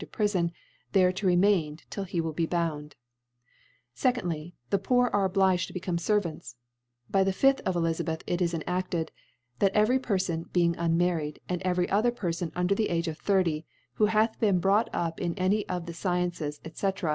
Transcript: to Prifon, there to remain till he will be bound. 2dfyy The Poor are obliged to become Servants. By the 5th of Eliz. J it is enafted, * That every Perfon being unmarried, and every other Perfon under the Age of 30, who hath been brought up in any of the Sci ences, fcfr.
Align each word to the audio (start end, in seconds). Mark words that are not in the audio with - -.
to 0.01 0.07
Prifon, 0.07 0.51
there 0.93 1.11
to 1.11 1.27
remain 1.27 1.77
till 1.91 2.05
he 2.05 2.19
will 2.19 2.33
be 2.33 2.47
bound. 2.47 2.95
2dfyy 3.95 4.53
The 4.71 4.79
Poor 4.79 5.09
are 5.13 5.25
obliged 5.25 5.67
to 5.67 5.73
become 5.73 5.99
Servants. 5.99 6.55
By 7.11 7.23
the 7.23 7.29
5th 7.31 7.61
of 7.67 7.75
Eliz. 7.75 7.99
J 7.99 8.17
it 8.25 8.41
is 8.41 8.55
enafted, 8.55 9.09
* 9.35 9.59
That 9.59 9.75
every 9.75 9.99
Perfon 9.99 10.51
being 10.51 10.75
unmarried, 10.75 11.39
and 11.47 11.61
every 11.61 11.87
other 11.91 12.09
Perfon 12.11 12.51
under 12.55 12.73
the 12.73 12.89
Age 12.89 13.07
of 13.07 13.19
30, 13.19 13.63
who 13.93 14.05
hath 14.07 14.39
been 14.39 14.57
brought 14.57 14.89
up 14.91 15.21
in 15.21 15.35
any 15.35 15.69
of 15.69 15.85
the 15.85 15.93
Sci 15.93 16.09
ences, 16.25 16.59
fcfr. 16.61 17.09